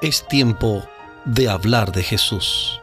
Es 0.00 0.28
tiempo 0.28 0.84
de 1.24 1.48
hablar 1.48 1.90
de 1.90 2.04
Jesús. 2.04 2.80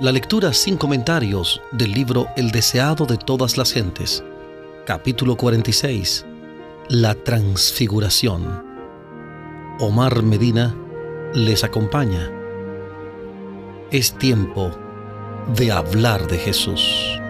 La 0.00 0.10
lectura 0.10 0.52
sin 0.52 0.76
comentarios 0.76 1.62
del 1.70 1.92
libro 1.92 2.26
El 2.36 2.50
deseado 2.50 3.06
de 3.06 3.16
todas 3.16 3.56
las 3.56 3.72
gentes, 3.72 4.24
capítulo 4.86 5.36
46, 5.36 6.26
La 6.88 7.14
transfiguración. 7.14 8.66
Omar 9.78 10.24
Medina 10.24 10.74
les 11.32 11.62
acompaña. 11.62 12.28
Es 13.92 14.18
tiempo 14.18 14.72
de 15.54 15.70
hablar 15.70 16.26
de 16.26 16.38
Jesús. 16.38 17.20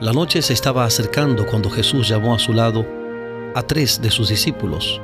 La 0.00 0.12
noche 0.12 0.42
se 0.42 0.52
estaba 0.52 0.84
acercando 0.84 1.46
cuando 1.46 1.70
Jesús 1.70 2.08
llamó 2.08 2.34
a 2.34 2.40
su 2.40 2.52
lado 2.52 2.84
a 3.54 3.62
tres 3.62 4.02
de 4.02 4.10
sus 4.10 4.30
discípulos, 4.30 5.00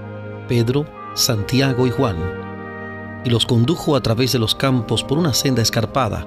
Pedro, 0.49 1.02
Santiago 1.15 1.87
y 1.87 1.91
Juan, 1.91 2.17
y 3.25 3.31
los 3.31 3.45
condujo 3.45 3.97
a 3.97 4.03
través 4.03 4.33
de 4.33 4.39
los 4.39 4.55
campos 4.55 5.05
por 5.05 5.19
una 5.19 5.35
senda 5.35 5.61
escarpada 5.61 6.27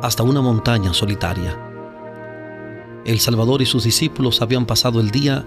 hasta 0.00 0.22
una 0.22 0.40
montaña 0.40 0.94
solitaria. 0.94 1.58
El 3.04 3.20
Salvador 3.20 3.60
y 3.60 3.66
sus 3.66 3.84
discípulos 3.84 4.40
habían 4.40 4.64
pasado 4.64 5.00
el 5.00 5.10
día 5.10 5.44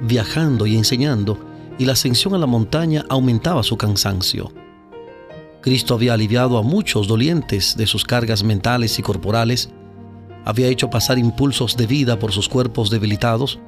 viajando 0.00 0.66
y 0.66 0.76
enseñando, 0.76 1.38
y 1.78 1.84
la 1.84 1.92
ascensión 1.92 2.34
a 2.34 2.38
la 2.38 2.46
montaña 2.46 3.04
aumentaba 3.10 3.62
su 3.62 3.76
cansancio. 3.76 4.50
Cristo 5.60 5.94
había 5.94 6.14
aliviado 6.14 6.56
a 6.56 6.62
muchos 6.62 7.06
dolientes 7.06 7.76
de 7.76 7.86
sus 7.86 8.04
cargas 8.04 8.42
mentales 8.42 8.98
y 8.98 9.02
corporales, 9.02 9.70
había 10.44 10.68
hecho 10.68 10.88
pasar 10.88 11.18
impulsos 11.18 11.76
de 11.76 11.86
vida 11.86 12.18
por 12.18 12.32
sus 12.32 12.48
cuerpos 12.48 12.90
debilitados, 12.90 13.60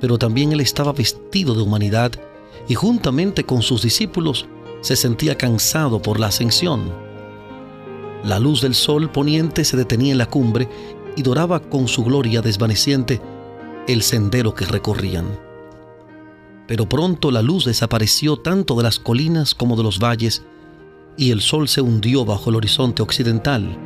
pero 0.00 0.18
también 0.18 0.52
él 0.52 0.60
estaba 0.60 0.92
vestido 0.92 1.54
de 1.54 1.62
humanidad 1.62 2.12
y 2.68 2.74
juntamente 2.74 3.44
con 3.44 3.62
sus 3.62 3.82
discípulos 3.82 4.46
se 4.80 4.96
sentía 4.96 5.36
cansado 5.36 6.00
por 6.00 6.20
la 6.20 6.28
ascensión. 6.28 6.92
La 8.24 8.38
luz 8.38 8.60
del 8.60 8.74
sol 8.74 9.10
poniente 9.10 9.64
se 9.64 9.76
detenía 9.76 10.12
en 10.12 10.18
la 10.18 10.26
cumbre 10.26 10.68
y 11.16 11.22
doraba 11.22 11.60
con 11.60 11.88
su 11.88 12.04
gloria 12.04 12.42
desvaneciente 12.42 13.20
el 13.86 14.02
sendero 14.02 14.54
que 14.54 14.64
recorrían. 14.64 15.26
Pero 16.66 16.88
pronto 16.88 17.30
la 17.30 17.42
luz 17.42 17.64
desapareció 17.64 18.36
tanto 18.36 18.74
de 18.74 18.82
las 18.82 18.98
colinas 18.98 19.54
como 19.54 19.76
de 19.76 19.84
los 19.84 20.00
valles, 20.00 20.42
y 21.16 21.30
el 21.30 21.40
sol 21.40 21.68
se 21.68 21.80
hundió 21.80 22.24
bajo 22.24 22.50
el 22.50 22.56
horizonte 22.56 23.02
occidental, 23.02 23.78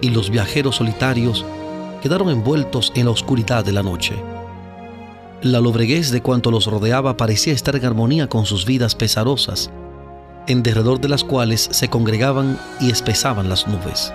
y 0.00 0.10
los 0.10 0.30
viajeros 0.30 0.76
solitarios 0.76 1.44
quedaron 2.02 2.30
envueltos 2.30 2.92
en 2.94 3.06
la 3.06 3.10
oscuridad 3.10 3.64
de 3.64 3.72
la 3.72 3.82
noche. 3.82 4.14
La 5.42 5.60
lobreguez 5.60 6.10
de 6.10 6.22
cuanto 6.22 6.50
los 6.50 6.66
rodeaba 6.66 7.16
parecía 7.16 7.52
estar 7.52 7.76
en 7.76 7.84
armonía 7.84 8.28
con 8.28 8.46
sus 8.46 8.64
vidas 8.64 8.94
pesarosas, 8.94 9.70
en 10.46 10.62
derredor 10.62 11.00
de 11.00 11.08
las 11.08 11.24
cuales 11.24 11.68
se 11.70 11.88
congregaban 11.88 12.58
y 12.80 12.90
espesaban 12.90 13.48
las 13.48 13.66
nubes. 13.66 14.12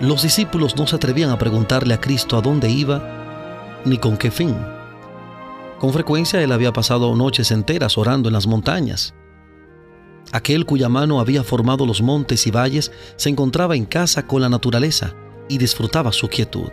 Los 0.00 0.22
discípulos 0.22 0.76
no 0.76 0.86
se 0.86 0.96
atrevían 0.96 1.30
a 1.30 1.38
preguntarle 1.38 1.94
a 1.94 2.00
Cristo 2.00 2.36
a 2.36 2.40
dónde 2.40 2.70
iba 2.70 3.80
ni 3.84 3.98
con 3.98 4.16
qué 4.16 4.30
fin. 4.30 4.56
Con 5.78 5.92
frecuencia 5.92 6.42
él 6.42 6.52
había 6.52 6.72
pasado 6.72 7.14
noches 7.14 7.50
enteras 7.50 7.96
orando 7.98 8.28
en 8.28 8.32
las 8.32 8.46
montañas. 8.46 9.14
Aquel 10.32 10.66
cuya 10.66 10.88
mano 10.88 11.20
había 11.20 11.42
formado 11.42 11.86
los 11.86 12.02
montes 12.02 12.46
y 12.46 12.50
valles 12.50 12.92
se 13.16 13.28
encontraba 13.28 13.76
en 13.76 13.86
casa 13.86 14.26
con 14.26 14.42
la 14.42 14.48
naturaleza 14.48 15.14
y 15.48 15.58
disfrutaba 15.58 16.12
su 16.12 16.28
quietud. 16.28 16.70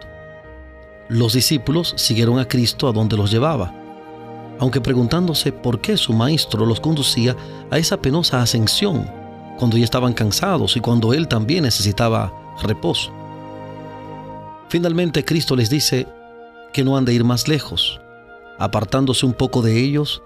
Los 1.08 1.34
discípulos 1.34 1.94
siguieron 1.98 2.40
a 2.40 2.48
Cristo 2.48 2.88
a 2.88 2.92
donde 2.92 3.16
los 3.16 3.30
llevaba, 3.30 3.74
aunque 4.60 4.82
preguntándose 4.82 5.52
por 5.52 5.80
qué 5.80 5.98
su 5.98 6.14
maestro 6.14 6.66
los 6.66 6.80
conducía 6.80 7.36
a 7.70 7.78
esa 7.78 7.98
penosa 7.98 8.42
ascensión, 8.42 9.10
cuando 9.60 9.78
ya 9.78 9.84
estaban 9.84 10.14
cansados 10.14 10.76
y 10.76 10.80
cuando 10.80 11.14
él 11.14 11.28
también 11.28 11.64
necesitaba 11.64 12.34
reposo. 12.64 13.12
Finalmente 14.70 15.24
Cristo 15.24 15.56
les 15.56 15.70
dice 15.70 16.08
que 16.74 16.84
no 16.84 16.98
han 16.98 17.06
de 17.06 17.14
ir 17.14 17.24
más 17.24 17.48
lejos. 17.48 18.02
Apartándose 18.58 19.26
un 19.26 19.34
poco 19.34 19.62
de 19.62 19.80
ellos, 19.80 20.24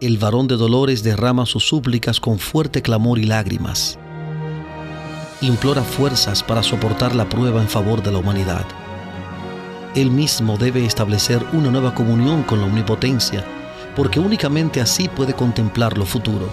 el 0.00 0.18
varón 0.18 0.48
de 0.48 0.56
dolores 0.56 1.02
derrama 1.02 1.46
sus 1.46 1.66
súplicas 1.66 2.20
con 2.20 2.38
fuerte 2.38 2.82
clamor 2.82 3.18
y 3.18 3.24
lágrimas. 3.24 3.98
Implora 5.40 5.82
fuerzas 5.82 6.42
para 6.42 6.62
soportar 6.62 7.14
la 7.14 7.28
prueba 7.28 7.62
en 7.62 7.68
favor 7.68 8.02
de 8.02 8.12
la 8.12 8.18
humanidad. 8.18 8.66
Él 9.94 10.12
mismo 10.12 10.56
debe 10.56 10.84
establecer 10.84 11.44
una 11.52 11.70
nueva 11.70 11.94
comunión 11.94 12.44
con 12.44 12.60
la 12.60 12.66
omnipotencia, 12.66 13.44
porque 13.96 14.20
únicamente 14.20 14.80
así 14.80 15.08
puede 15.08 15.34
contemplar 15.34 15.98
lo 15.98 16.06
futuro. 16.06 16.48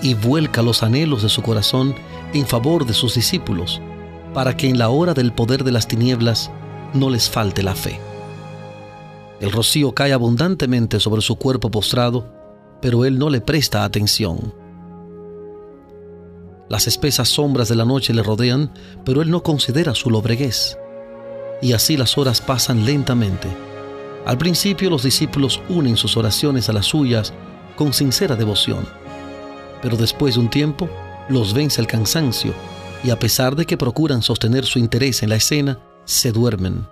Y 0.00 0.14
vuelca 0.14 0.62
los 0.62 0.84
anhelos 0.84 1.22
de 1.22 1.28
su 1.28 1.42
corazón 1.42 1.94
en 2.32 2.46
favor 2.46 2.86
de 2.86 2.94
sus 2.94 3.16
discípulos, 3.16 3.80
para 4.32 4.56
que 4.56 4.68
en 4.68 4.78
la 4.78 4.90
hora 4.90 5.12
del 5.12 5.32
poder 5.32 5.64
de 5.64 5.72
las 5.72 5.88
tinieblas 5.88 6.52
no 6.94 7.10
les 7.10 7.28
falte 7.28 7.64
la 7.64 7.74
fe. 7.74 7.98
El 9.40 9.50
rocío 9.50 9.92
cae 9.92 10.12
abundantemente 10.12 11.00
sobre 11.00 11.22
su 11.22 11.34
cuerpo 11.34 11.70
postrado, 11.70 12.32
pero 12.80 13.04
él 13.04 13.18
no 13.18 13.28
le 13.28 13.40
presta 13.40 13.84
atención. 13.84 14.54
Las 16.68 16.86
espesas 16.86 17.28
sombras 17.28 17.68
de 17.68 17.74
la 17.74 17.84
noche 17.84 18.14
le 18.14 18.22
rodean, 18.22 18.72
pero 19.04 19.20
él 19.20 19.30
no 19.30 19.42
considera 19.42 19.96
su 19.96 20.10
lobreguez 20.10 20.78
y 21.62 21.72
así 21.72 21.96
las 21.96 22.16
horas 22.18 22.40
pasan 22.40 22.84
lentamente. 22.84 23.48
Al 24.26 24.38
principio 24.38 24.90
los 24.90 25.02
discípulos 25.02 25.60
unen 25.68 25.96
sus 25.96 26.16
oraciones 26.16 26.68
a 26.68 26.72
las 26.72 26.86
suyas 26.86 27.32
con 27.76 27.92
sincera 27.92 28.36
devoción, 28.36 28.86
pero 29.82 29.96
después 29.96 30.34
de 30.34 30.40
un 30.40 30.50
tiempo 30.50 30.88
los 31.28 31.54
vence 31.54 31.80
el 31.80 31.86
cansancio 31.86 32.52
y 33.02 33.10
a 33.10 33.18
pesar 33.18 33.56
de 33.56 33.66
que 33.66 33.78
procuran 33.78 34.22
sostener 34.22 34.66
su 34.66 34.78
interés 34.78 35.22
en 35.22 35.30
la 35.30 35.36
escena, 35.36 35.78
se 36.04 36.32
duermen. 36.32 36.86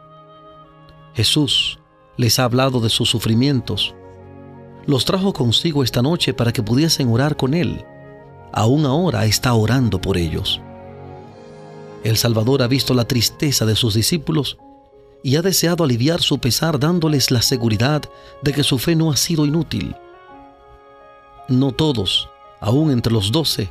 Jesús 1.15 1.79
les 2.17 2.39
ha 2.39 2.45
hablado 2.45 2.81
de 2.81 2.89
sus 2.89 3.11
sufrimientos. 3.11 3.95
Los 4.87 5.05
trajo 5.05 5.33
consigo 5.33 5.83
esta 5.83 6.01
noche 6.01 6.33
para 6.33 6.53
que 6.53 6.63
pudiesen 6.63 7.11
orar 7.11 7.37
con 7.37 7.55
Él. 7.55 7.85
Aún 8.53 8.87
ahora 8.87 9.27
está 9.27 9.53
orando 9.53 10.01
por 10.01 10.17
ellos. 10.17 10.61
El 12.05 12.17
Salvador 12.17 12.63
ha 12.63 12.69
visto 12.69 12.95
la 12.95 13.07
tristeza 13.07 13.67
de 13.67 13.77
sus 13.77 13.95
discípulos 13.95 14.59
y 15.23 15.37
ha 15.37 15.43
deseado 15.43 15.85
aliviar 15.85 16.21
su 16.21 16.39
pesar 16.39 16.79
dándoles 16.79 17.31
la 17.31 17.43
seguridad 17.43 18.03
de 18.43 18.53
que 18.53 18.63
su 18.63 18.79
fe 18.79 18.95
no 18.95 19.11
ha 19.11 19.17
sido 19.17 19.47
inútil. 19.47 19.97
No 21.49 21.73
todos, 21.73 22.29
aún 22.61 22.91
entre 22.91 23.13
los 23.13 23.33
doce, 23.33 23.71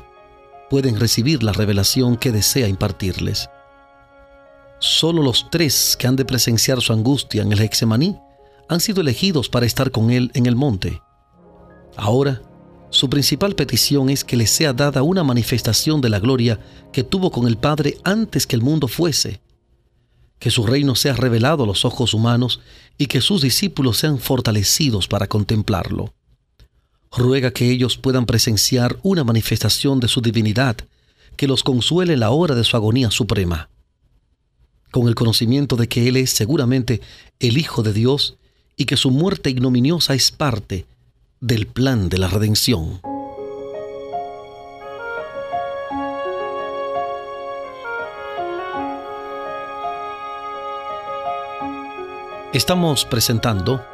pueden 0.68 1.00
recibir 1.00 1.42
la 1.42 1.52
revelación 1.52 2.16
que 2.16 2.32
desea 2.32 2.68
impartirles. 2.68 3.48
Solo 4.78 5.22
los 5.22 5.48
tres 5.50 5.96
que 5.98 6.06
han 6.06 6.16
de 6.16 6.24
presenciar 6.24 6.80
su 6.80 6.92
angustia 6.92 7.42
en 7.42 7.52
el 7.52 7.60
Hexemaní 7.60 8.18
han 8.68 8.80
sido 8.80 9.00
elegidos 9.00 9.48
para 9.48 9.66
estar 9.66 9.90
con 9.90 10.10
él 10.10 10.30
en 10.34 10.46
el 10.46 10.54
monte. 10.54 11.02
Ahora, 11.96 12.42
su 12.90 13.10
principal 13.10 13.54
petición 13.54 14.08
es 14.08 14.24
que 14.24 14.36
le 14.36 14.46
sea 14.46 14.72
dada 14.72 15.02
una 15.02 15.22
manifestación 15.22 16.00
de 16.00 16.08
la 16.08 16.20
gloria 16.20 16.58
que 16.92 17.04
tuvo 17.04 17.30
con 17.30 17.46
el 17.46 17.58
Padre 17.58 17.98
antes 18.02 18.46
que 18.46 18.56
el 18.56 18.62
mundo 18.62 18.88
fuese, 18.88 19.40
que 20.38 20.50
su 20.50 20.66
reino 20.66 20.94
sea 20.94 21.14
revelado 21.14 21.64
a 21.64 21.66
los 21.66 21.84
ojos 21.84 22.14
humanos 22.14 22.60
y 22.96 23.06
que 23.06 23.20
sus 23.20 23.42
discípulos 23.42 23.98
sean 23.98 24.18
fortalecidos 24.18 25.06
para 25.06 25.26
contemplarlo. 25.26 26.14
Ruega 27.10 27.52
que 27.52 27.70
ellos 27.70 27.98
puedan 27.98 28.24
presenciar 28.24 28.98
una 29.02 29.22
manifestación 29.22 30.00
de 30.00 30.08
su 30.08 30.20
divinidad 30.20 30.76
que 31.36 31.46
los 31.46 31.62
consuele 31.62 32.14
en 32.14 32.20
la 32.20 32.30
hora 32.30 32.54
de 32.54 32.64
su 32.64 32.76
agonía 32.76 33.10
suprema. 33.10 33.68
Con 34.90 35.08
el 35.08 35.14
conocimiento 35.14 35.76
de 35.76 35.88
que 35.88 36.08
Él 36.08 36.16
es 36.16 36.30
seguramente 36.30 37.02
el 37.38 37.58
Hijo 37.58 37.82
de 37.82 37.92
Dios 37.92 38.38
y 38.76 38.86
que 38.86 38.96
su 38.96 39.10
muerte 39.10 39.50
ignominiosa 39.50 40.14
es 40.14 40.30
parte 40.30 40.86
del 41.40 41.66
plan 41.66 42.08
de 42.08 42.18
la 42.18 42.28
redención. 42.28 43.00
Estamos 52.52 53.04
presentando 53.04 53.84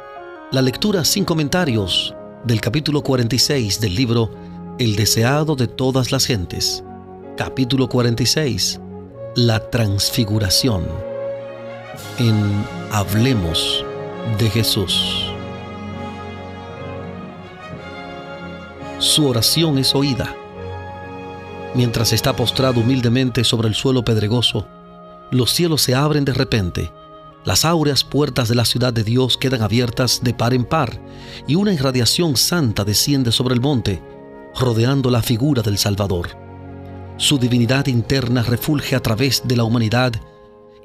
la 0.51 0.61
lectura 0.61 1.05
sin 1.05 1.25
comentarios 1.25 2.15
del 2.45 2.61
capítulo 2.61 3.03
46 3.03 3.79
del 3.79 3.95
libro 3.95 4.31
El 4.79 4.95
deseado 4.95 5.55
de 5.55 5.67
todas 5.67 6.11
las 6.11 6.25
gentes. 6.25 6.83
Capítulo 7.37 7.89
46. 7.89 8.79
La 9.35 9.69
transfiguración. 9.69 10.87
En 12.17 12.65
Hablemos 12.91 13.85
de 14.39 14.49
Jesús. 14.49 15.34
Su 19.05 19.27
oración 19.27 19.77
es 19.77 19.93
oída. 19.93 20.35
Mientras 21.75 22.11
está 22.11 22.35
postrado 22.35 22.79
humildemente 22.79 23.43
sobre 23.43 23.67
el 23.67 23.75
suelo 23.75 24.03
pedregoso, 24.03 24.67
los 25.29 25.51
cielos 25.51 25.83
se 25.83 25.93
abren 25.93 26.25
de 26.25 26.33
repente, 26.33 26.91
las 27.45 27.65
áureas 27.65 28.03
puertas 28.03 28.49
de 28.49 28.55
la 28.55 28.65
ciudad 28.65 28.91
de 28.91 29.03
Dios 29.03 29.37
quedan 29.37 29.61
abiertas 29.61 30.21
de 30.23 30.33
par 30.33 30.55
en 30.55 30.65
par, 30.65 30.99
y 31.47 31.53
una 31.53 31.71
irradiación 31.71 32.35
santa 32.35 32.83
desciende 32.83 33.31
sobre 33.31 33.53
el 33.53 33.61
monte, 33.61 34.01
rodeando 34.59 35.11
la 35.11 35.21
figura 35.21 35.61
del 35.61 35.77
Salvador. 35.77 36.29
Su 37.17 37.37
divinidad 37.37 37.85
interna 37.85 38.41
refulge 38.41 38.95
a 38.95 39.01
través 39.01 39.43
de 39.45 39.55
la 39.55 39.65
humanidad 39.65 40.13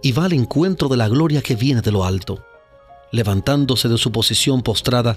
y 0.02 0.12
va 0.12 0.26
al 0.26 0.34
encuentro 0.34 0.88
de 0.88 0.98
la 0.98 1.08
gloria 1.08 1.40
que 1.40 1.56
viene 1.56 1.80
de 1.80 1.90
lo 1.90 2.04
alto. 2.04 2.44
Levantándose 3.12 3.88
de 3.88 3.96
su 3.96 4.12
posición 4.12 4.60
postrada, 4.60 5.16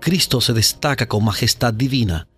Cristo 0.00 0.40
se 0.40 0.52
destaca 0.52 1.08
con 1.08 1.24
majestad 1.24 1.72
divina. 1.72 2.28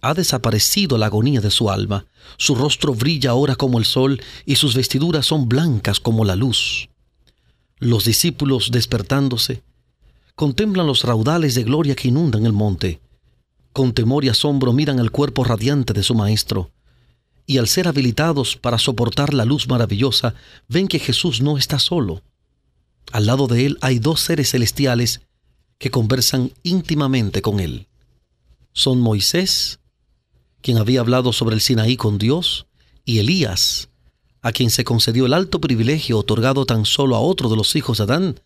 Ha 0.00 0.14
desaparecido 0.14 0.98
la 0.98 1.06
agonía 1.06 1.40
de 1.40 1.50
su 1.50 1.70
alma, 1.70 2.06
su 2.36 2.54
rostro 2.54 2.94
brilla 2.94 3.30
ahora 3.30 3.56
como 3.56 3.78
el 3.78 3.84
sol 3.84 4.20
y 4.44 4.56
sus 4.56 4.74
vestiduras 4.74 5.26
son 5.26 5.48
blancas 5.48 6.00
como 6.00 6.24
la 6.24 6.36
luz. 6.36 6.88
Los 7.78 8.04
discípulos, 8.04 8.70
despertándose, 8.70 9.62
contemplan 10.34 10.86
los 10.86 11.04
raudales 11.04 11.54
de 11.54 11.64
gloria 11.64 11.94
que 11.94 12.08
inundan 12.08 12.46
el 12.46 12.52
monte. 12.52 13.00
Con 13.72 13.92
temor 13.92 14.24
y 14.24 14.28
asombro 14.28 14.72
miran 14.72 14.98
el 14.98 15.10
cuerpo 15.10 15.44
radiante 15.44 15.92
de 15.92 16.02
su 16.02 16.14
Maestro, 16.14 16.70
y 17.46 17.58
al 17.58 17.68
ser 17.68 17.88
habilitados 17.88 18.56
para 18.56 18.78
soportar 18.78 19.34
la 19.34 19.44
luz 19.44 19.68
maravillosa, 19.68 20.34
ven 20.68 20.88
que 20.88 20.98
Jesús 20.98 21.40
no 21.40 21.58
está 21.58 21.78
solo. 21.78 22.22
Al 23.12 23.26
lado 23.26 23.46
de 23.46 23.66
él 23.66 23.78
hay 23.80 23.98
dos 23.98 24.20
seres 24.20 24.50
celestiales 24.50 25.22
que 25.78 25.90
conversan 25.90 26.52
íntimamente 26.62 27.42
con 27.42 27.60
él. 27.60 27.88
Son 28.72 29.00
Moisés, 29.00 29.80
quien 30.60 30.78
había 30.78 31.00
hablado 31.00 31.32
sobre 31.32 31.54
el 31.54 31.60
Sinaí 31.60 31.96
con 31.96 32.18
Dios, 32.18 32.66
y 33.04 33.18
Elías, 33.18 33.90
a 34.40 34.52
quien 34.52 34.70
se 34.70 34.84
concedió 34.84 35.26
el 35.26 35.34
alto 35.34 35.60
privilegio 35.60 36.18
otorgado 36.18 36.66
tan 36.66 36.84
solo 36.84 37.16
a 37.16 37.20
otro 37.20 37.48
de 37.48 37.56
los 37.56 37.76
hijos 37.76 37.98
de 37.98 38.04
Adán 38.04 38.40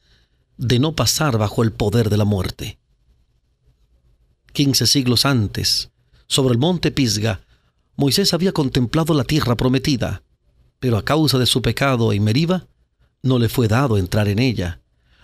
de 0.56 0.78
no 0.78 0.94
pasar 0.94 1.38
bajo 1.38 1.62
el 1.62 1.72
poder 1.72 2.10
de 2.10 2.16
la 2.16 2.24
muerte. 2.24 2.78
Quince 4.52 4.86
siglos 4.86 5.24
antes, 5.24 5.90
sobre 6.26 6.52
el 6.52 6.58
monte 6.58 6.90
Pisga, 6.90 7.40
Moisés 7.96 8.34
había 8.34 8.52
contemplado 8.52 9.14
la 9.14 9.24
tierra 9.24 9.56
prometida, 9.56 10.22
pero 10.80 10.96
a 10.96 11.04
causa 11.04 11.38
de 11.38 11.46
su 11.46 11.62
pecado 11.62 12.12
en 12.12 12.22
Meriba, 12.22 12.66
no 13.22 13.38
le 13.38 13.48
fue 13.48 13.66
dado 13.66 13.98
entrar 13.98 14.28
en 14.28 14.38
ella. 14.38 14.80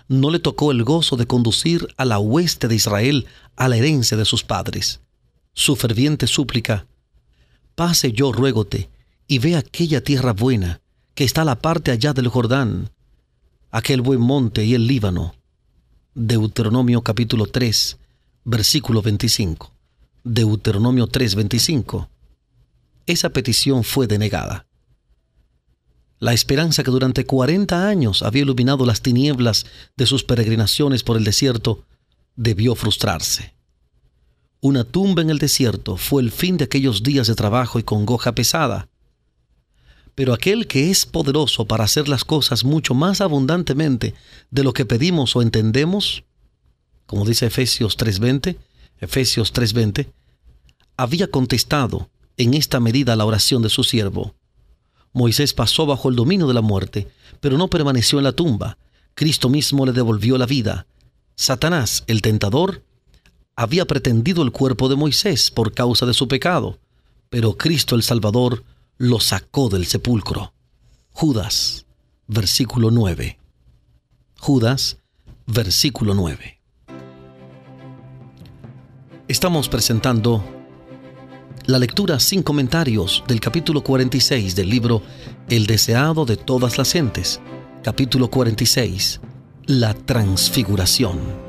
No 0.08 0.30
le 0.30 0.38
tocó 0.38 0.70
el 0.70 0.84
gozo 0.84 1.16
de 1.16 1.26
conducir 1.26 1.88
a 1.96 2.04
la 2.04 2.18
hueste 2.18 2.68
de 2.68 2.74
Israel 2.74 3.26
a 3.56 3.68
la 3.68 3.76
herencia 3.76 4.16
de 4.16 4.24
sus 4.24 4.44
padres. 4.44 5.00
Su 5.54 5.76
ferviente 5.76 6.26
súplica, 6.26 6.86
pase 7.74 8.12
yo 8.12 8.32
ruégote 8.32 8.90
y 9.26 9.38
ve 9.38 9.56
aquella 9.56 10.02
tierra 10.02 10.32
buena 10.32 10.80
que 11.14 11.24
está 11.24 11.42
a 11.42 11.46
la 11.46 11.60
parte 11.60 11.90
allá 11.90 12.12
del 12.12 12.28
Jordán, 12.28 12.90
aquel 13.70 14.00
buen 14.00 14.20
monte 14.20 14.64
y 14.64 14.74
el 14.74 14.86
Líbano. 14.86 15.34
Deuteronomio 16.14 17.02
capítulo 17.02 17.46
3, 17.46 17.98
versículo 18.44 19.00
25. 19.02 19.72
Deuteronomio 20.24 21.06
3, 21.06 21.34
25. 21.34 22.08
Esa 23.06 23.30
petición 23.30 23.84
fue 23.84 24.06
denegada. 24.06 24.66
La 26.24 26.32
esperanza 26.32 26.82
que 26.82 26.90
durante 26.90 27.26
40 27.26 27.86
años 27.86 28.22
había 28.22 28.44
iluminado 28.44 28.86
las 28.86 29.02
tinieblas 29.02 29.66
de 29.94 30.06
sus 30.06 30.24
peregrinaciones 30.24 31.02
por 31.02 31.18
el 31.18 31.24
desierto 31.24 31.84
debió 32.34 32.74
frustrarse. 32.74 33.52
Una 34.62 34.84
tumba 34.84 35.20
en 35.20 35.28
el 35.28 35.38
desierto 35.38 35.98
fue 35.98 36.22
el 36.22 36.32
fin 36.32 36.56
de 36.56 36.64
aquellos 36.64 37.02
días 37.02 37.26
de 37.26 37.34
trabajo 37.34 37.78
y 37.78 37.82
congoja 37.82 38.34
pesada. 38.34 38.88
Pero 40.14 40.32
aquel 40.32 40.66
que 40.66 40.90
es 40.90 41.04
poderoso 41.04 41.66
para 41.66 41.84
hacer 41.84 42.08
las 42.08 42.24
cosas 42.24 42.64
mucho 42.64 42.94
más 42.94 43.20
abundantemente 43.20 44.14
de 44.50 44.64
lo 44.64 44.72
que 44.72 44.86
pedimos 44.86 45.36
o 45.36 45.42
entendemos, 45.42 46.24
como 47.04 47.26
dice 47.26 47.44
Efesios 47.44 47.98
3:20, 47.98 48.56
Efesios 48.98 49.52
3:20, 49.52 50.10
había 50.96 51.26
contestado 51.30 52.08
en 52.38 52.54
esta 52.54 52.80
medida 52.80 53.14
la 53.14 53.26
oración 53.26 53.60
de 53.60 53.68
su 53.68 53.84
siervo. 53.84 54.34
Moisés 55.14 55.54
pasó 55.54 55.86
bajo 55.86 56.08
el 56.08 56.16
dominio 56.16 56.48
de 56.48 56.54
la 56.54 56.60
muerte, 56.60 57.08
pero 57.40 57.56
no 57.56 57.68
permaneció 57.68 58.18
en 58.18 58.24
la 58.24 58.32
tumba. 58.32 58.78
Cristo 59.14 59.48
mismo 59.48 59.86
le 59.86 59.92
devolvió 59.92 60.36
la 60.36 60.44
vida. 60.44 60.86
Satanás, 61.36 62.02
el 62.08 62.20
tentador, 62.20 62.82
había 63.54 63.86
pretendido 63.86 64.42
el 64.42 64.50
cuerpo 64.50 64.88
de 64.88 64.96
Moisés 64.96 65.52
por 65.52 65.72
causa 65.72 66.04
de 66.04 66.14
su 66.14 66.26
pecado, 66.26 66.80
pero 67.30 67.56
Cristo 67.56 67.94
el 67.94 68.02
Salvador 68.02 68.64
lo 68.98 69.20
sacó 69.20 69.68
del 69.68 69.86
sepulcro. 69.86 70.52
Judas, 71.12 71.86
versículo 72.26 72.90
9. 72.90 73.38
Judas, 74.40 74.98
versículo 75.46 76.14
9. 76.14 76.60
Estamos 79.28 79.68
presentando 79.68 80.44
la 81.66 81.78
lectura 81.78 82.20
sin 82.20 82.42
comentarios 82.42 83.24
del 83.26 83.40
capítulo 83.40 83.82
46 83.82 84.54
del 84.54 84.68
libro 84.68 85.02
El 85.48 85.66
deseado 85.66 86.26
de 86.26 86.36
todas 86.36 86.76
las 86.76 86.92
gentes, 86.92 87.40
capítulo 87.82 88.28
46, 88.28 89.20
La 89.66 89.94
transfiguración. 89.94 91.43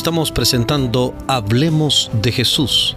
Estamos 0.00 0.32
presentando 0.32 1.14
Hablemos 1.28 2.10
de 2.22 2.32
Jesús, 2.32 2.96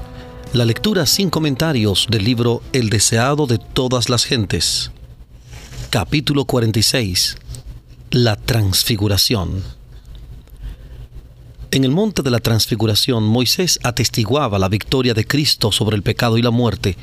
la 0.54 0.64
lectura 0.64 1.06
sin 1.06 1.30
comentarios 1.30 2.08
del 2.10 2.24
libro 2.24 2.64
El 2.72 2.90
deseado 2.90 3.46
de 3.46 3.58
todas 3.58 4.08
las 4.08 4.24
gentes. 4.24 4.90
Capítulo 5.90 6.46
46. 6.46 7.36
La 8.12 8.38
transfiguración. 8.38 9.64
En 11.72 11.84
el 11.84 11.92
monte 11.92 12.22
de 12.22 12.32
la 12.32 12.40
transfiguración, 12.40 13.26
Moisés 13.26 13.80
atestiguaba 13.84 14.58
la 14.58 14.70
victoria 14.70 15.14
de 15.14 15.28
Cristo 15.28 15.74
sobre 15.74 15.98
el 15.98 16.04
pecado 16.04 16.38
y 16.38 16.42
la 16.42 16.52
muerte. 16.52 16.96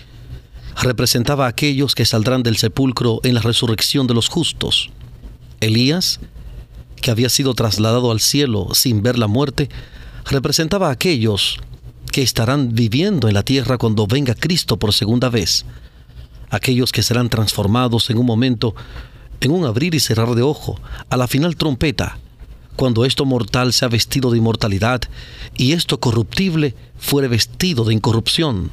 Representaba 0.81 1.45
a 1.45 1.51
aquellos 1.51 1.95
que 1.95 2.07
saldrán 2.07 2.43
del 2.43 2.57
sepulcro 2.57 3.21
en 3.23 3.35
la 3.35 3.43
resurrección 3.43 4.07
de 4.07 4.15
los 4.15 4.31
justos. 4.31 4.89
Elías 5.61 6.21
que 7.01 7.11
había 7.11 7.29
sido 7.29 7.55
trasladado 7.55 8.11
al 8.11 8.21
cielo 8.21 8.69
sin 8.73 9.03
ver 9.03 9.19
la 9.19 9.27
muerte, 9.27 9.69
representaba 10.27 10.89
a 10.89 10.93
aquellos 10.93 11.59
que 12.13 12.23
estarán 12.23 12.75
viviendo 12.75 13.29
en 13.29 13.35
la 13.35 13.43
tierra 13.43 13.79
cuando 13.79 14.07
venga 14.07 14.35
Cristo 14.35 14.77
por 14.77 14.93
segunda 14.93 15.29
vez. 15.29 15.65
aquellos 16.53 16.91
que 16.91 17.05
serán 17.05 17.29
transformados 17.29 18.11
en 18.11 18.19
un 18.19 18.27
momento, 18.27 18.75
en 19.41 19.53
un 19.53 19.65
abrir 19.65 19.95
y 19.95 20.01
cerrar 20.01 20.35
de 20.35 20.43
ojo, 20.43 20.81
a 21.09 21.17
la 21.17 21.29
final 21.29 21.55
trompeta, 21.55 22.19
cuando 22.75 23.05
esto 23.05 23.25
mortal 23.25 23.73
sea 23.73 23.87
vestido 23.87 24.33
de 24.33 24.39
inmortalidad 24.39 25.03
y 25.57 25.73
esto 25.73 26.01
corruptible 26.01 26.75
fuere 26.99 27.29
vestido 27.29 27.85
de 27.85 27.95
incorrupción. 27.95 28.71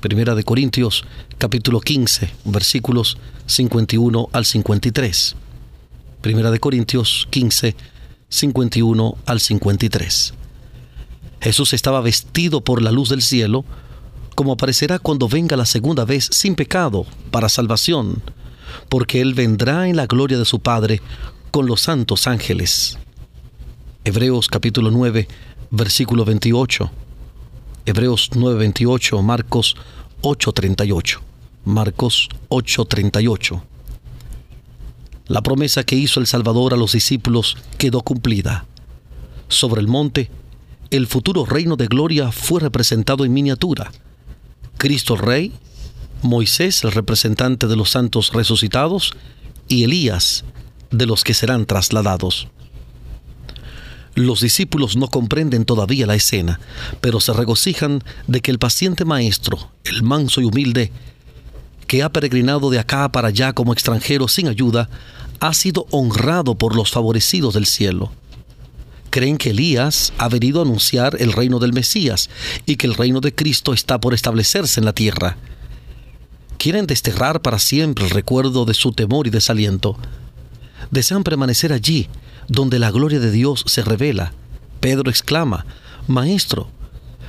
Primera 0.00 0.34
de 0.34 0.44
Corintios 0.44 1.04
capítulo 1.38 1.80
15, 1.80 2.30
versículos 2.44 3.16
51 3.46 4.28
al 4.32 4.44
53. 4.44 5.36
Primera 6.20 6.50
de 6.50 6.58
Corintios 6.58 7.28
15, 7.30 7.76
51 8.28 9.16
al 9.24 9.40
53. 9.40 10.34
Jesús 11.40 11.72
estaba 11.72 12.00
vestido 12.00 12.60
por 12.60 12.82
la 12.82 12.90
luz 12.90 13.08
del 13.10 13.22
cielo, 13.22 13.64
como 14.34 14.52
aparecerá 14.52 14.98
cuando 14.98 15.28
venga 15.28 15.56
la 15.56 15.64
segunda 15.64 16.04
vez 16.04 16.28
sin 16.32 16.56
pecado 16.56 17.06
para 17.30 17.48
salvación, 17.48 18.20
porque 18.88 19.20
Él 19.20 19.34
vendrá 19.34 19.88
en 19.88 19.96
la 19.96 20.06
gloria 20.06 20.38
de 20.38 20.44
su 20.44 20.58
Padre 20.58 21.00
con 21.52 21.66
los 21.66 21.82
santos 21.82 22.26
ángeles. 22.26 22.98
Hebreos 24.04 24.48
capítulo 24.48 24.90
9, 24.90 25.28
versículo 25.70 26.24
28. 26.24 26.90
Hebreos 27.86 28.30
9, 28.34 28.58
28, 28.58 29.22
Marcos 29.22 29.76
8, 30.22 30.52
38. 30.52 31.20
Marcos 31.64 32.28
8, 32.48 32.84
38. 32.86 33.62
La 35.28 35.42
promesa 35.42 35.84
que 35.84 35.94
hizo 35.94 36.20
el 36.20 36.26
Salvador 36.26 36.72
a 36.72 36.76
los 36.78 36.92
discípulos 36.92 37.56
quedó 37.76 38.00
cumplida. 38.00 38.66
Sobre 39.48 39.82
el 39.82 39.86
monte, 39.86 40.30
el 40.90 41.06
futuro 41.06 41.44
reino 41.44 41.76
de 41.76 41.86
gloria 41.86 42.32
fue 42.32 42.60
representado 42.60 43.26
en 43.26 43.34
miniatura. 43.34 43.92
Cristo 44.78 45.16
Rey, 45.16 45.52
Moisés 46.22 46.82
el 46.82 46.92
representante 46.92 47.66
de 47.66 47.76
los 47.76 47.90
santos 47.90 48.32
resucitados 48.32 49.12
y 49.68 49.84
Elías 49.84 50.44
de 50.90 51.04
los 51.04 51.24
que 51.24 51.34
serán 51.34 51.66
trasladados. 51.66 52.48
Los 54.14 54.40
discípulos 54.40 54.96
no 54.96 55.08
comprenden 55.08 55.64
todavía 55.64 56.06
la 56.06 56.14
escena, 56.14 56.58
pero 57.00 57.20
se 57.20 57.34
regocijan 57.34 58.02
de 58.26 58.40
que 58.40 58.50
el 58.50 58.58
paciente 58.58 59.04
maestro, 59.04 59.70
el 59.84 60.02
manso 60.02 60.40
y 60.40 60.44
humilde, 60.44 60.90
que 61.88 62.04
ha 62.04 62.12
peregrinado 62.12 62.70
de 62.70 62.78
acá 62.78 63.10
para 63.10 63.28
allá 63.28 63.52
como 63.52 63.72
extranjero 63.72 64.28
sin 64.28 64.46
ayuda, 64.46 64.88
ha 65.40 65.52
sido 65.54 65.86
honrado 65.90 66.54
por 66.54 66.76
los 66.76 66.92
favorecidos 66.92 67.54
del 67.54 67.66
cielo 67.66 68.12
creen 69.10 69.38
que 69.38 69.50
Elías 69.50 70.12
ha 70.18 70.28
venido 70.28 70.60
a 70.60 70.62
anunciar 70.62 71.16
el 71.18 71.32
reino 71.32 71.58
del 71.58 71.72
Mesías 71.72 72.28
y 72.66 72.76
que 72.76 72.86
el 72.86 72.94
reino 72.94 73.20
de 73.20 73.34
Cristo 73.34 73.72
está 73.72 74.00
por 74.00 74.14
establecerse 74.14 74.80
en 74.80 74.84
la 74.84 74.92
tierra. 74.92 75.36
Quieren 76.58 76.86
desterrar 76.86 77.40
para 77.40 77.58
siempre 77.58 78.04
el 78.04 78.10
recuerdo 78.10 78.64
de 78.64 78.74
su 78.74 78.92
temor 78.92 79.26
y 79.26 79.30
desaliento. 79.30 79.96
Desean 80.90 81.22
permanecer 81.22 81.72
allí, 81.72 82.08
donde 82.48 82.78
la 82.78 82.90
gloria 82.90 83.20
de 83.20 83.30
Dios 83.30 83.64
se 83.66 83.82
revela. 83.82 84.32
Pedro 84.80 85.10
exclama, 85.10 85.66
Maestro, 86.06 86.70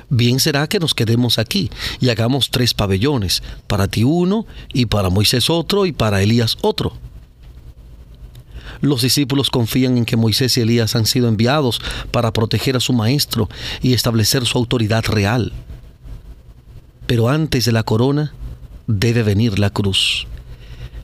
bien 0.10 0.40
será 0.40 0.68
que 0.68 0.80
nos 0.80 0.94
quedemos 0.94 1.40
aquí 1.40 1.70
y 2.00 2.10
hagamos 2.10 2.50
tres 2.50 2.74
pabellones, 2.74 3.44
para 3.68 3.88
ti 3.88 4.04
uno, 4.04 4.46
y 4.74 4.86
para 4.86 5.10
Moisés 5.10 5.50
otro, 5.50 5.86
y 5.86 5.92
para 5.92 6.22
Elías 6.22 6.58
otro. 6.62 6.94
Los 8.82 9.02
discípulos 9.02 9.50
confían 9.50 9.98
en 9.98 10.06
que 10.06 10.16
Moisés 10.16 10.58
y 10.58 10.62
Elías 10.62 10.96
han 10.96 11.06
sido 11.06 11.28
enviados 11.28 11.82
para 12.12 12.32
proteger 12.32 12.78
a 12.78 12.80
su 12.80 12.94
maestro 12.94 13.50
y 13.82 13.94
establecer 13.94 14.46
su 14.46 14.58
autoridad 14.58 15.04
real. 15.06 15.52
Pero 17.06 17.28
antes 17.28 17.66
de 17.66 17.72
la 17.72 17.84
corona 17.84 18.34
debe 18.88 19.24
venir 19.24 19.60
la 19.60 19.70
cruz. 19.70 20.28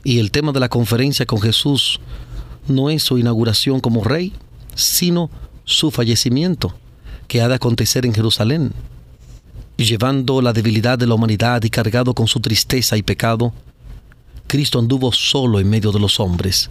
Y 0.04 0.20
el 0.20 0.30
tema 0.30 0.52
de 0.52 0.60
la 0.60 0.68
conferencia 0.68 1.26
con 1.26 1.40
Jesús 1.40 2.00
no 2.66 2.90
es 2.90 3.02
su 3.02 3.18
inauguración 3.18 3.80
como 3.80 4.04
rey, 4.04 4.32
sino 4.74 5.30
su 5.64 5.90
fallecimiento, 5.90 6.74
que 7.28 7.42
ha 7.42 7.48
de 7.48 7.56
acontecer 7.56 8.06
en 8.06 8.14
Jerusalén. 8.14 8.72
Llevando 9.76 10.40
la 10.40 10.52
debilidad 10.52 10.98
de 10.98 11.06
la 11.06 11.14
humanidad 11.14 11.62
y 11.64 11.70
cargado 11.70 12.14
con 12.14 12.26
su 12.28 12.40
tristeza 12.40 12.96
y 12.96 13.02
pecado, 13.02 13.52
Cristo 14.46 14.78
anduvo 14.78 15.12
solo 15.12 15.60
en 15.60 15.68
medio 15.68 15.92
de 15.92 16.00
los 16.00 16.18
hombres 16.20 16.70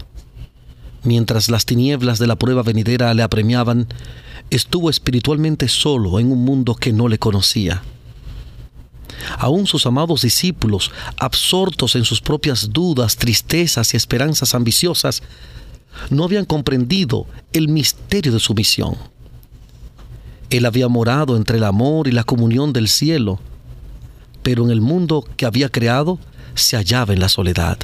mientras 1.05 1.49
las 1.49 1.65
tinieblas 1.65 2.19
de 2.19 2.27
la 2.27 2.35
prueba 2.35 2.63
venidera 2.63 3.13
le 3.13 3.23
apremiaban, 3.23 3.87
estuvo 4.49 4.89
espiritualmente 4.89 5.67
solo 5.67 6.19
en 6.19 6.31
un 6.31 6.43
mundo 6.43 6.75
que 6.75 6.93
no 6.93 7.07
le 7.07 7.19
conocía. 7.19 7.83
Aún 9.37 9.65
sus 9.65 9.85
amados 9.85 10.21
discípulos, 10.21 10.91
absortos 11.17 11.95
en 11.95 12.03
sus 12.03 12.21
propias 12.21 12.71
dudas, 12.71 13.15
tristezas 13.15 13.93
y 13.93 13.97
esperanzas 13.97 14.53
ambiciosas, 14.53 15.23
no 16.09 16.25
habían 16.25 16.45
comprendido 16.45 17.25
el 17.53 17.69
misterio 17.69 18.33
de 18.33 18.39
su 18.39 18.53
misión. 18.53 18.97
Él 20.49 20.65
había 20.65 20.87
morado 20.87 21.37
entre 21.37 21.57
el 21.57 21.63
amor 21.63 22.07
y 22.07 22.11
la 22.11 22.23
comunión 22.23 22.73
del 22.73 22.87
cielo, 22.87 23.39
pero 24.43 24.63
en 24.63 24.71
el 24.71 24.81
mundo 24.81 25.25
que 25.37 25.45
había 25.45 25.69
creado 25.69 26.19
se 26.53 26.77
hallaba 26.77 27.13
en 27.13 27.19
la 27.19 27.29
soledad. 27.29 27.77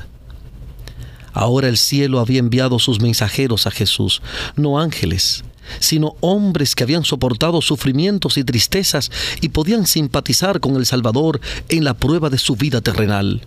Ahora 1.34 1.70
el 1.70 1.77
cielo 1.77 2.20
había 2.20 2.39
enviado 2.39 2.77
sus 2.80 3.00
mensajeros 3.00 3.65
a 3.65 3.72
Jesús, 3.72 4.22
no 4.56 4.80
ángeles, 4.80 5.44
sino 5.80 6.15
hombres 6.20 6.75
que 6.75 6.84
habían 6.84 7.06
soportado 7.06 7.62
sufrimientos 7.62 8.38
y 8.38 8.44
tristezas 8.44 9.12
y 9.39 9.50
podían 9.50 9.88
simpatizar 9.88 10.60
con 10.60 10.75
el 10.75 10.86
Salvador 10.86 11.39
en 11.70 11.84
la 11.84 11.94
prueba 11.94 12.30
de 12.30 12.38
su 12.38 12.56
vida 12.56 12.82
terrenal. 12.82 13.41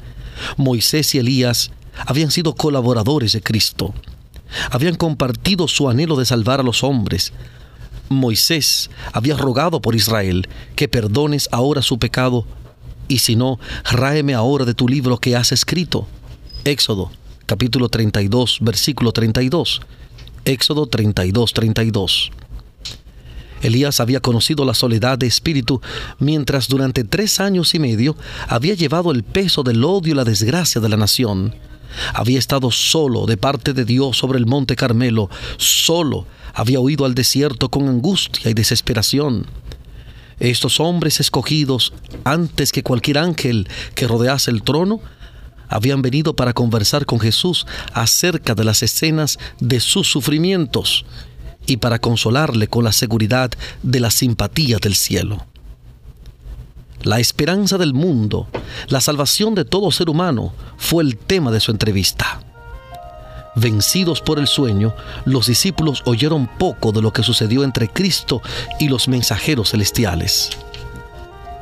Moisés 0.56 1.14
y 1.14 1.18
Elías 1.18 1.70
habían 2.06 2.30
sido 2.30 2.54
colaboradores 2.54 3.32
de 3.32 3.42
Cristo. 3.42 3.94
Habían 4.70 4.94
compartido 4.94 5.68
su 5.68 5.88
anhelo 5.88 6.16
de 6.16 6.24
salvar 6.24 6.60
a 6.60 6.64
los 6.64 6.82
hombres. 6.84 7.32
Moisés 8.08 8.90
había 9.12 9.36
rogado 9.36 9.80
por 9.80 9.94
Israel 9.94 10.48
que 10.76 10.88
perdones 10.88 11.48
ahora 11.52 11.82
su 11.82 11.98
pecado 11.98 12.46
y 13.08 13.18
si 13.18 13.36
no, 13.36 13.58
ráeme 13.84 14.34
ahora 14.34 14.64
de 14.64 14.74
tu 14.74 14.88
libro 14.88 15.18
que 15.18 15.36
has 15.36 15.52
escrito. 15.52 16.06
Éxodo 16.64 17.10
capítulo 17.46 17.88
32, 17.88 18.58
versículo 18.62 19.12
32. 19.12 19.80
Éxodo 20.44 20.86
32, 20.86 21.52
32. 21.52 22.30
Elías 23.62 24.00
había 24.00 24.20
conocido 24.20 24.64
la 24.64 24.74
soledad 24.74 25.18
de 25.18 25.26
espíritu 25.26 25.80
mientras 26.18 26.68
durante 26.68 27.02
tres 27.04 27.40
años 27.40 27.74
y 27.74 27.78
medio 27.78 28.16
había 28.46 28.74
llevado 28.74 29.10
el 29.10 29.22
peso 29.22 29.62
del 29.62 29.82
odio 29.84 30.12
y 30.12 30.16
la 30.16 30.24
desgracia 30.24 30.80
de 30.80 30.88
la 30.88 30.96
nación. 30.96 31.54
Había 32.12 32.38
estado 32.38 32.70
solo 32.70 33.26
de 33.26 33.36
parte 33.36 33.72
de 33.72 33.84
Dios 33.84 34.18
sobre 34.18 34.38
el 34.38 34.46
monte 34.46 34.76
Carmelo, 34.76 35.30
solo 35.56 36.26
había 36.52 36.80
huido 36.80 37.04
al 37.04 37.14
desierto 37.14 37.68
con 37.68 37.88
angustia 37.88 38.50
y 38.50 38.54
desesperación. 38.54 39.46
Estos 40.38 40.80
hombres 40.80 41.20
escogidos, 41.20 41.92
antes 42.24 42.72
que 42.72 42.82
cualquier 42.82 43.18
ángel 43.18 43.68
que 43.94 44.06
rodease 44.06 44.50
el 44.50 44.62
trono, 44.62 45.00
habían 45.68 46.02
venido 46.02 46.36
para 46.36 46.52
conversar 46.52 47.06
con 47.06 47.20
Jesús 47.20 47.66
acerca 47.92 48.54
de 48.54 48.64
las 48.64 48.82
escenas 48.82 49.38
de 49.60 49.80
sus 49.80 50.10
sufrimientos 50.10 51.04
y 51.66 51.78
para 51.78 51.98
consolarle 51.98 52.68
con 52.68 52.84
la 52.84 52.92
seguridad 52.92 53.50
de 53.82 54.00
la 54.00 54.10
simpatía 54.10 54.78
del 54.78 54.94
cielo. 54.94 55.46
La 57.04 57.20
esperanza 57.20 57.76
del 57.76 57.92
mundo, 57.92 58.48
la 58.88 59.02
salvación 59.02 59.54
de 59.54 59.66
todo 59.66 59.90
ser 59.90 60.08
humano, 60.08 60.54
fue 60.78 61.04
el 61.04 61.18
tema 61.18 61.52
de 61.52 61.60
su 61.60 61.70
entrevista. 61.70 62.40
Vencidos 63.54 64.22
por 64.22 64.38
el 64.38 64.46
sueño, 64.46 64.94
los 65.26 65.46
discípulos 65.46 66.02
oyeron 66.06 66.48
poco 66.58 66.92
de 66.92 67.02
lo 67.02 67.12
que 67.12 67.22
sucedió 67.22 67.62
entre 67.62 67.88
Cristo 67.88 68.40
y 68.80 68.88
los 68.88 69.06
mensajeros 69.06 69.72
celestiales. 69.72 70.48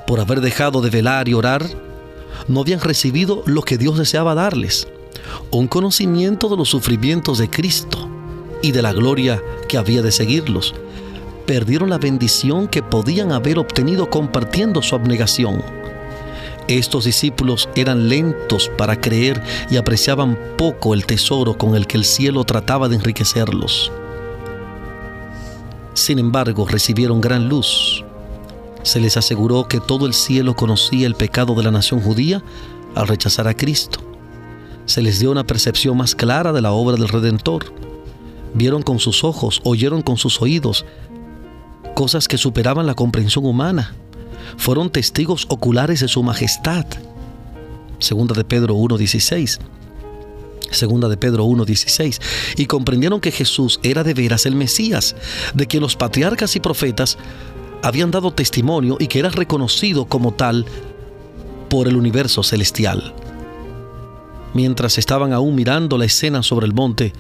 Por 0.07 0.21
haber 0.21 0.43
dejado 0.43 0.81
de 0.81 0.91
velar 0.91 1.29
y 1.29 1.35
orar, 1.35 1.69
no 2.47 2.61
habían 2.61 2.81
recibido 2.81 3.43
lo 3.45 3.63
que 3.63 3.79
Dios 3.79 3.99
deseaba 3.99 4.37
darles, 4.37 4.87
un 5.51 5.67
conocimiento 5.67 6.49
de 6.51 6.57
los 6.57 6.69
sufrimientos 6.69 7.39
de 7.39 7.51
Cristo 7.51 8.09
y 8.63 8.71
de 8.71 8.83
la 8.83 8.93
gloria 8.93 9.43
que 9.69 9.77
había 9.77 10.03
de 10.03 10.13
seguirlos. 10.13 10.73
Perdieron 11.53 11.91
la 11.91 11.99
bendición 11.99 12.67
que 12.67 12.83
podían 12.83 13.31
haber 13.31 13.59
obtenido 13.59 14.09
compartiendo 14.09 14.81
su 14.81 14.95
abnegación. 14.95 15.63
Estos 16.67 17.05
discípulos 17.05 17.69
eran 17.75 18.09
lentos 18.09 18.71
para 18.79 18.99
creer 18.99 19.43
y 19.69 19.77
apreciaban 19.77 20.39
poco 20.57 20.95
el 20.95 21.05
tesoro 21.05 21.59
con 21.59 21.77
el 21.77 21.87
que 21.87 21.99
el 21.99 22.07
cielo 22.07 22.45
trataba 22.45 22.89
de 22.89 22.97
enriquecerlos. 22.97 23.93
Sin 25.93 26.19
embargo, 26.19 26.67
recibieron 26.67 27.21
gran 27.21 27.51
luz 27.51 28.03
se 28.83 28.99
les 28.99 29.19
aseguró 29.19 29.69
que 29.69 29.79
todo 29.79 30.07
el 30.07 30.15
cielo 30.15 30.57
conocía 30.57 31.07
el 31.07 31.17
pecado 31.17 31.55
de 31.55 31.65
la 31.65 31.71
nación 31.71 32.01
judía 32.01 32.43
al 32.95 33.09
rechazar 33.09 33.47
a 33.47 33.55
Cristo. 33.55 34.01
Se 34.87 35.03
les 35.03 35.21
dio 35.21 35.31
una 35.31 35.45
percepción 35.45 35.99
más 35.99 36.15
clara 36.15 36.55
de 36.55 36.63
la 36.63 36.73
obra 36.73 36.97
del 36.97 37.09
Redentor. 37.09 37.75
Vieron 38.55 38.81
con 38.81 39.01
sus 39.01 39.23
ojos, 39.23 39.61
oyeron 39.65 40.01
con 40.01 40.17
sus 40.17 40.41
oídos, 40.41 40.87
cosas 41.95 42.29
que 42.29 42.39
superaban 42.39 42.87
la 42.87 42.95
comprensión 42.95 43.47
humana. 43.47 43.95
Fueron 44.57 44.91
testigos 44.91 45.47
oculares 45.49 46.01
de 46.01 46.09
su 46.09 46.23
majestad. 46.23 46.87
Segunda 47.99 48.35
de 48.35 48.45
Pedro 48.45 48.75
1.16. 48.77 49.59
Segunda 50.71 51.09
de 51.09 51.17
Pedro 51.17 51.47
1.16. 51.47 52.21
Y 52.57 52.67
comprendieron 52.67 53.21
que 53.21 53.31
Jesús 53.31 53.81
era 53.83 54.05
de 54.05 54.15
veras 54.15 54.47
el 54.47 54.57
Mesías, 54.57 55.17
de 55.55 55.67
que 55.67 55.81
los 55.81 55.97
patriarcas 55.97 56.57
y 56.57 56.61
profetas 56.61 57.19
habían 57.83 58.11
dado 58.11 58.33
testimonio 58.33 58.97
y 58.99 59.09
que 59.09 59.19
era 59.19 59.29
reconocido 59.29 60.07
como 60.07 60.33
tal 60.33 60.67
por 61.69 61.89
el 61.89 61.97
universo 61.97 62.43
celestial. 62.43 63.15
Mientras 64.55 64.99
estaban 64.99 65.33
aún 65.33 65.55
mirando 65.55 65.97
la 65.99 66.05
escena 66.05 66.43
sobre 66.43 66.67
el 66.67 66.75
monte, 66.75 67.13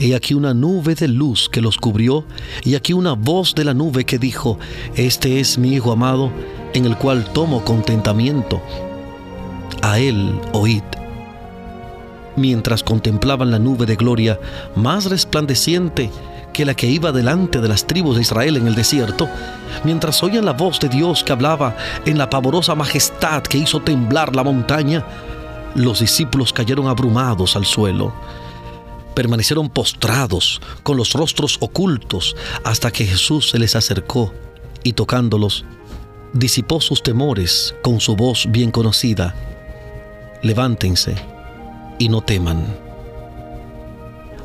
he 0.00 0.14
aquí 0.14 0.32
una 0.32 0.54
nube 0.54 0.94
de 0.94 1.06
luz 1.06 1.48
que 1.48 1.60
los 1.60 1.76
cubrió, 1.76 2.24
y 2.64 2.74
aquí 2.74 2.94
una 2.94 3.12
voz 3.12 3.54
de 3.54 3.64
la 3.64 3.74
nube 3.74 4.04
que 4.06 4.18
dijo, 4.18 4.58
Este 4.94 5.40
es 5.40 5.58
mi 5.58 5.74
Hijo 5.74 5.92
amado, 5.92 6.32
en 6.72 6.86
el 6.86 6.96
cual 6.96 7.24
tomo 7.32 7.62
contentamiento. 7.64 8.62
A 9.82 9.98
él 9.98 10.40
oíd. 10.52 10.82
Mientras 12.36 12.82
contemplaban 12.82 13.50
la 13.50 13.58
nube 13.58 13.84
de 13.84 13.96
gloria, 13.96 14.40
más 14.74 15.04
resplandeciente 15.04 16.10
que 16.54 16.64
la 16.64 16.74
que 16.74 16.86
iba 16.86 17.12
delante 17.12 17.60
de 17.60 17.68
las 17.68 17.86
tribus 17.86 18.16
de 18.16 18.22
Israel 18.22 18.56
en 18.56 18.66
el 18.66 18.74
desierto, 18.74 19.28
mientras 19.84 20.22
oían 20.22 20.46
la 20.46 20.52
voz 20.52 20.80
de 20.80 20.88
Dios 20.88 21.22
que 21.22 21.32
hablaba 21.32 21.76
en 22.06 22.16
la 22.16 22.30
pavorosa 22.30 22.74
majestad 22.74 23.42
que 23.42 23.58
hizo 23.58 23.80
temblar 23.80 24.34
la 24.34 24.44
montaña, 24.44 25.04
los 25.74 26.00
discípulos 26.00 26.52
cayeron 26.52 26.88
abrumados 26.88 27.54
al 27.54 27.66
suelo. 27.66 28.12
Permanecieron 29.14 29.68
postrados, 29.68 30.60
con 30.82 30.96
los 30.96 31.12
rostros 31.12 31.58
ocultos, 31.60 32.36
hasta 32.64 32.90
que 32.90 33.06
Jesús 33.06 33.50
se 33.50 33.58
les 33.58 33.76
acercó 33.76 34.32
y 34.82 34.92
tocándolos, 34.92 35.64
disipó 36.32 36.80
sus 36.80 37.02
temores 37.02 37.74
con 37.82 38.00
su 38.00 38.16
voz 38.16 38.46
bien 38.50 38.70
conocida. 38.70 39.34
Levántense 40.42 41.16
y 41.98 42.08
no 42.08 42.22
teman. 42.22 42.64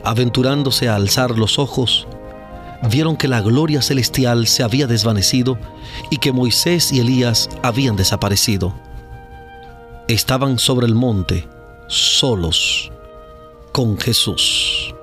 Aventurándose 0.04 0.90
a 0.90 0.96
alzar 0.96 1.38
los 1.38 1.58
ojos, 1.58 2.08
vieron 2.90 3.18
que 3.18 3.28
la 3.28 3.42
gloria 3.42 3.82
celestial 3.82 4.48
se 4.48 4.64
había 4.64 4.88
desvanecido 4.88 5.58
y 6.12 6.18
que 6.18 6.32
Moisés 6.32 6.92
y 6.92 7.00
Elías 7.00 7.50
habían 7.64 7.96
desaparecido. 7.96 8.76
Estaban 10.08 10.60
sobre 10.60 10.86
el 10.86 10.94
monte, 10.94 11.48
solos, 11.88 12.92
con 13.75 13.98
Jesús. 13.98 14.96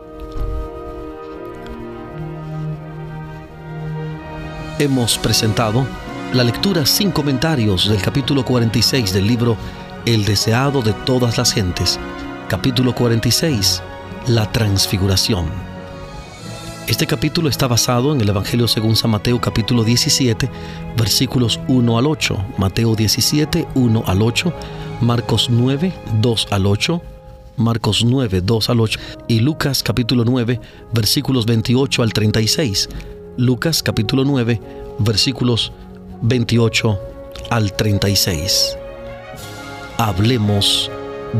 Hemos 4.78 5.18
presentado 5.18 5.86
la 6.32 6.42
lectura 6.42 6.86
sin 6.86 7.10
comentarios 7.10 7.90
del 7.90 8.00
capítulo 8.00 8.46
46 8.46 9.12
del 9.12 9.26
libro 9.26 9.58
El 10.06 10.24
deseado 10.24 10.80
de 10.80 10.94
todas 10.94 11.36
las 11.36 11.52
gentes, 11.52 12.00
capítulo 12.48 12.94
46 12.94 13.82
la 14.28 14.50
transfiguración. 14.50 15.50
Este 16.86 17.06
capítulo 17.06 17.50
está 17.50 17.66
basado 17.66 18.14
en 18.14 18.22
el 18.22 18.30
Evangelio 18.30 18.68
según 18.68 18.96
San 18.96 19.10
Mateo 19.10 19.38
capítulo 19.38 19.84
17, 19.84 20.48
versículos 20.96 21.60
1 21.68 21.98
al 21.98 22.06
8, 22.06 22.42
Mateo 22.56 22.94
17, 22.94 23.68
1 23.74 24.04
al 24.06 24.22
8, 24.22 24.50
Marcos 25.02 25.48
9, 25.50 25.92
2 26.22 26.46
al 26.50 26.64
8, 26.66 27.02
Marcos 27.56 28.04
9, 28.04 28.40
2 28.42 28.70
al 28.70 28.80
8 28.80 29.00
y 29.28 29.40
Lucas 29.40 29.82
capítulo 29.82 30.24
9, 30.24 30.60
versículos 30.92 31.46
28 31.46 32.02
al 32.02 32.12
36, 32.12 32.88
Lucas 33.36 33.82
capítulo 33.82 34.24
9, 34.24 34.60
versículos 34.98 35.72
28 36.22 36.98
al 37.50 37.72
36. 37.72 38.76
Hablemos 39.98 40.90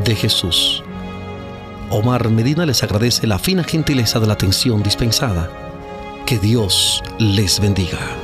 de 0.04 0.14
Jesús. 0.14 0.82
Omar 1.90 2.28
Medina 2.30 2.64
les 2.64 2.82
agradece 2.82 3.26
la 3.26 3.38
fina 3.38 3.64
gentileza 3.64 4.18
de 4.18 4.26
la 4.26 4.32
atención 4.32 4.82
dispensada. 4.82 5.50
Que 6.26 6.38
Dios 6.38 7.02
les 7.18 7.60
bendiga. 7.60 8.21